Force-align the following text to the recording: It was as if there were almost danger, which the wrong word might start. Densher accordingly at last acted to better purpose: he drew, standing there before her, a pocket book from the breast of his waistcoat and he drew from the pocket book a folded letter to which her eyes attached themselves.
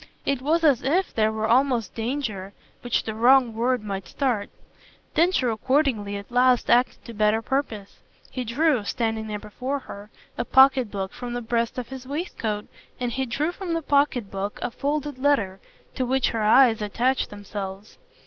It 0.25 0.41
was 0.41 0.63
as 0.63 0.81
if 0.81 1.13
there 1.13 1.31
were 1.31 1.47
almost 1.47 1.93
danger, 1.93 2.53
which 2.81 3.03
the 3.03 3.13
wrong 3.13 3.53
word 3.53 3.83
might 3.83 4.07
start. 4.07 4.49
Densher 5.13 5.51
accordingly 5.51 6.17
at 6.17 6.31
last 6.31 6.71
acted 6.71 7.05
to 7.05 7.13
better 7.13 7.43
purpose: 7.43 7.99
he 8.31 8.43
drew, 8.43 8.83
standing 8.83 9.27
there 9.27 9.37
before 9.37 9.77
her, 9.77 10.09
a 10.39 10.43
pocket 10.43 10.89
book 10.89 11.13
from 11.13 11.33
the 11.33 11.39
breast 11.41 11.77
of 11.77 11.89
his 11.89 12.07
waistcoat 12.07 12.65
and 12.99 13.11
he 13.11 13.27
drew 13.27 13.51
from 13.51 13.73
the 13.75 13.83
pocket 13.83 14.31
book 14.31 14.57
a 14.63 14.71
folded 14.71 15.19
letter 15.19 15.59
to 15.93 16.03
which 16.03 16.29
her 16.29 16.41
eyes 16.41 16.81
attached 16.81 17.29
themselves. 17.29 17.99